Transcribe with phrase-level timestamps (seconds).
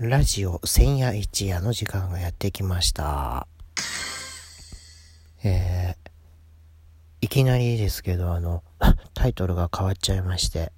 [0.00, 3.48] ラジオ千夜一夜の時間がやってきました。
[5.42, 6.10] えー、
[7.20, 8.62] いきなりですけど、あの、
[9.12, 10.70] タイトルが変わっちゃいまして、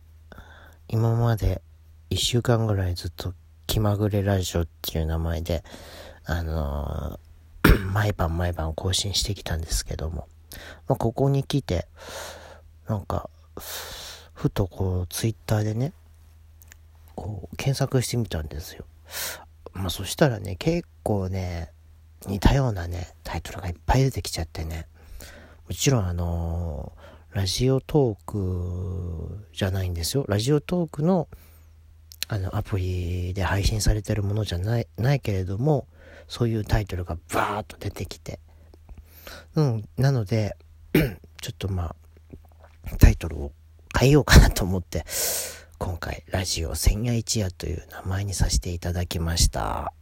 [0.89, 1.61] 今まで
[2.09, 3.35] 一週間ぐらいずっと
[3.67, 5.65] 気まぐれラジオっていう名前で、
[6.25, 10.29] あのー 毎晩毎晩更新してきたんですけども、
[10.89, 11.87] まあ、ここに来て、
[12.89, 13.29] なんか、
[14.33, 15.93] ふとこう、ツイッターでね、
[17.15, 18.87] こう、検索してみたんですよ。
[19.73, 21.73] まあ、そしたらね、結構ね、
[22.27, 24.87] 似たようなね、タイトルがいっぱい出てきちゃってね。
[25.69, 27.01] もちろんあのー
[27.33, 30.25] ラジオトークじゃないんですよ。
[30.27, 31.29] ラジオトークの、
[32.27, 35.87] あの、アプリで配信されてるものじゃない、ないけれども、
[36.27, 38.41] そういうタイトルがバーッと出てきて。
[39.55, 40.57] うん、なので、
[40.93, 43.53] ちょっとまあ、タイトルを
[43.97, 45.05] 変えようかなと思って、
[45.83, 49.95] 今回、ラジオ千夜一夜という名前にさせていただきました。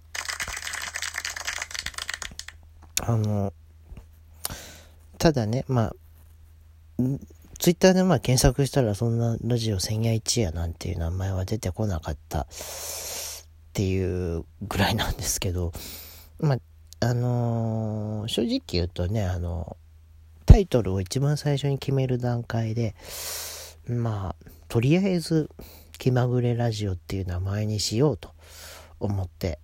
[3.00, 3.52] あの、
[5.18, 5.94] ただね、まあ、
[7.60, 12.46] ツイッターでまあ検索したらそんなラジオ千夜一夜なんていう名前は出てこなかったっ
[13.72, 15.70] ていうぐらいなんですけど、
[16.40, 16.58] まあ、
[17.06, 19.76] あのー正直言うとね、あの、
[20.44, 22.96] タイトルを一番最初に決める段階で、
[23.86, 25.50] まあ、とりあえず、
[25.98, 28.30] 気まぐれラジオっていう名前にしようと
[29.00, 29.58] 思って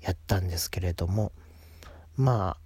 [0.00, 1.32] やったんですけれども、
[2.16, 2.56] ま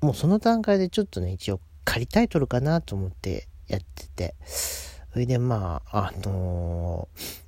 [0.00, 7.44] あ、もうその段階でちょっとね、一応仮タイトルかなと思ってやってて、それでまあ、あのー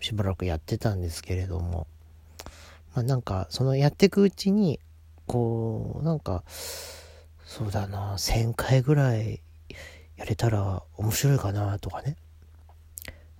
[0.00, 1.86] しばらくやってたんですけれども、
[2.94, 4.80] まあなんか、そのやっていくうちに、
[5.26, 6.42] こう、なんか、
[7.44, 9.42] そうだな、1000回ぐらい
[10.20, 12.14] やれたら面白いかなとかね。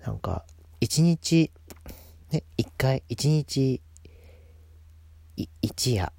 [0.03, 0.47] なんか、
[0.81, 1.53] 1日、
[2.31, 3.83] ね、1回、1日、
[5.37, 6.11] い1夜、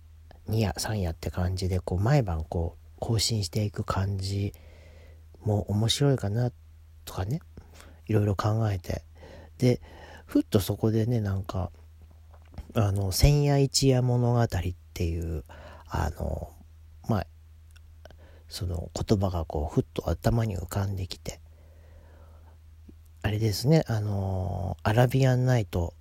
[0.47, 4.53] 2夜、3夜って感じで、こう、毎晩こう、更新していく感じ
[5.43, 6.51] も面白いかな
[7.05, 7.41] とかね、
[8.05, 9.01] いろいろ考えて。
[9.57, 9.81] で、
[10.27, 11.71] ふっとそこでね、なんか、
[12.75, 14.47] あの、千夜一夜物語っ
[14.93, 15.43] ていう、
[15.87, 16.51] あの、
[18.51, 21.39] その言葉がこう、ふっと頭に浮かんできて、
[23.21, 25.93] あれですね、あの、アラビアンナイト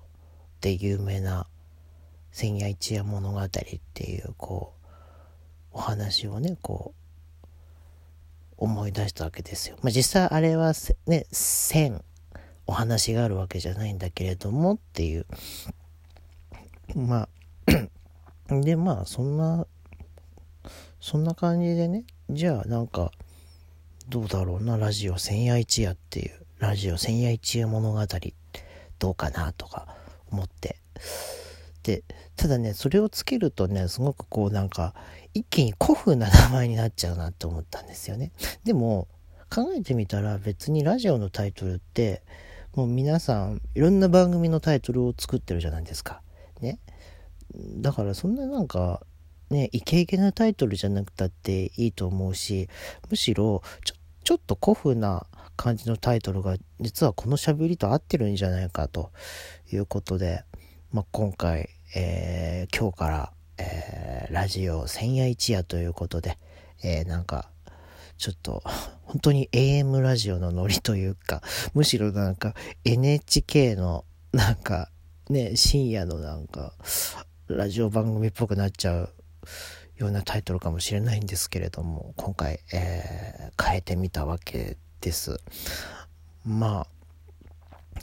[0.60, 1.46] で有名な
[2.32, 4.86] 千夜一夜物語っていう、こう、
[5.74, 6.92] お話をね、こ
[7.44, 7.46] う、
[8.56, 9.76] 思い出したわけですよ。
[9.82, 10.72] まあ、実際あれは
[11.06, 12.02] ね、千、
[12.66, 15.26] お話があるわけじゃないんだけれどもっていう。
[16.96, 17.28] ま
[18.48, 19.68] あ、 で、まあ、そんな、
[21.00, 22.02] そんな感じでね、
[22.32, 23.10] じゃあなんか、
[24.08, 28.00] どうだろうな、ラジオ千夜一夜っていう、ラジオ千夜一夜物語
[28.98, 29.96] どうかなとか
[30.30, 30.76] 思って。
[31.82, 32.04] で、
[32.36, 34.94] ただね、それをつけるとね、すごくこうなんか、
[35.34, 38.32] 一気に古風な名前になっちゃうなって思ったんですよね。
[38.64, 39.08] でも、
[39.52, 42.22] 考えてみたら別にラジオのタイトルって、
[42.74, 46.22] もう皆さんいろんな番組のタイトルを作ってるじゃないですか。
[46.60, 46.78] ね。
[47.54, 49.02] だからそんななんか、
[49.50, 52.68] ね、イケイケなタイトルじゃなくたっていいと思うし、
[53.10, 59.10] むしろちょ、ちょっと古風な感じのタイトルが実はこの喋りと合ってるんじゃないかと
[59.72, 60.44] いうことで、
[60.92, 66.38] まあ、今回、えー今日から、えーラジオ千夜一夜ということで、
[66.84, 67.50] えーなんか、
[68.16, 68.62] ちょっと、
[69.02, 71.42] 本当に AM ラジオのノリというか、
[71.74, 74.90] むしろなんか NHK のなんか
[75.28, 76.74] ね、深夜のなんか、
[77.48, 79.14] ラジオ番組っぽくなっちゃう
[79.96, 85.38] ようなタイトルかもしれないんですけれども、今回、えー変えてみたわけです。
[86.44, 86.86] まあ、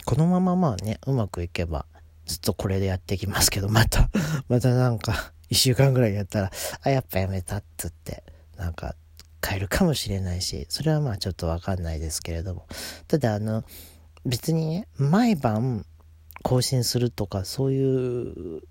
[0.04, 1.84] このまままあね、うまくいけば、
[2.26, 4.08] ずっとこれでやっていきますけど、また、
[4.48, 8.22] またなんか、一週間ぐらいやったら、あ、やっぱやめたっつって、
[8.56, 8.94] なんか、
[9.46, 12.66] 変えるかもしれないし、それはまあちょっとわかんないですけれども。
[13.06, 13.64] ただあの、
[14.24, 15.86] 別にね、毎晩
[16.42, 18.62] 更新するとか、そういう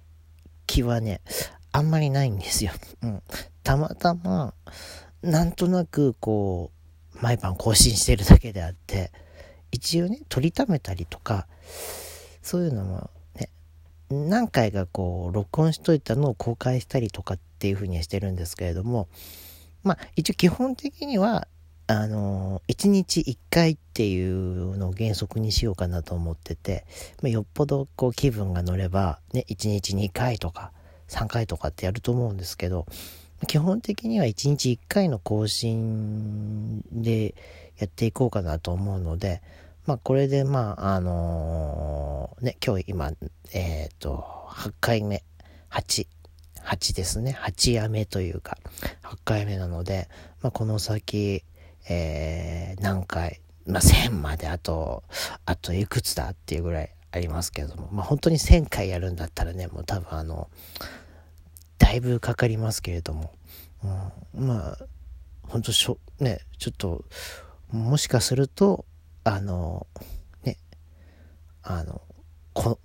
[0.67, 1.21] 気はね、
[1.77, 2.71] あんまりないんですよ。
[3.03, 3.21] うん。
[3.61, 4.55] たまたま、
[5.21, 6.71] なんとなくこ
[7.15, 9.11] う、毎晩更新してるだけであって、
[9.71, 11.47] 一応ね、取りためたりとか、
[12.41, 13.49] そういうのもね、
[14.09, 19.07] 何回かこう、録音しといたのを公開したりとかっていう風にはしてるんですけれども、
[19.83, 21.47] まあ、一応基本的には、
[21.85, 26.85] あのー、1日1回っていうのを原則にしようかなと思ってて、
[27.21, 30.71] まあ、よっぽどこう気分が乗れば、ね、1日2回とか
[31.07, 32.85] 3回とかってやると思うんですけど、
[33.47, 37.35] 基本的には1日1回の更新で
[37.77, 39.41] やっていこうかなと思うので、
[39.85, 43.11] まあ、これで、まあ、あのー、ね、今日今、
[43.53, 45.23] えっ、ー、と、8回目、
[45.69, 46.07] 8、
[46.65, 47.37] 8ですね。
[47.39, 48.57] 8夜目というか、
[49.03, 50.09] 8回目なので、
[50.41, 51.43] まあ、この先、
[51.87, 55.03] えー、何回、まあ、1000まであと、
[55.45, 60.49] あといくつだっていうぐらいありますけれども、まあ、本当に1000回やるんだったらね、もう多分あの、
[61.77, 63.33] だいぶかかりますけれども、
[64.35, 64.77] うん、まあ、
[65.43, 67.05] 本当しょ、ね、ちょっと、
[67.71, 68.85] もしかすると、
[69.23, 69.87] あの、
[70.43, 70.57] ね、
[71.63, 72.01] あの、
[72.53, 72.79] こ、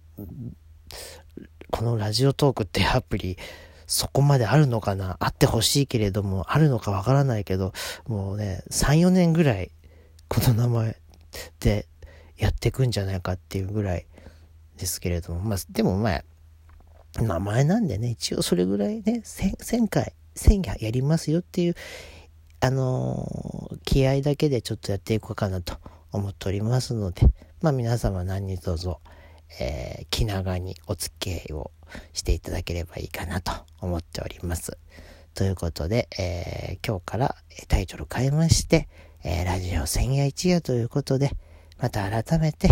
[1.71, 3.39] このラジオトークってアプリ、
[3.87, 7.73] そこまであるのかなあってほしいけれども、あるのかわからないけど、
[8.07, 9.71] もうね、3、4年ぐらい、
[10.29, 10.97] この名前
[11.61, 11.87] で
[12.37, 14.07] やっていくんじゃないかっていうぐらい
[14.77, 16.25] ですけれども、まあ、でもまあ、
[17.21, 21.75] 名前なんでね、一応それぐらいね、1000, 1000回、1000やりますよっていう、
[22.61, 25.77] あのー、気合だけでちょっとやっていこうかなと
[26.13, 27.23] 思っておりますので、
[27.61, 28.89] まあ皆様何卒、
[29.61, 31.71] えー、気長にお付き合いを
[32.13, 34.79] していただければいいかなと思っております。
[35.35, 37.37] ということで、えー、今日から
[37.69, 38.89] タイトル変えまして、
[39.25, 41.31] えー、ラジオ千夜一夜ということで、
[41.79, 42.69] また改めて、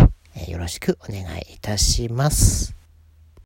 [0.47, 2.80] よろしくお願いいたします。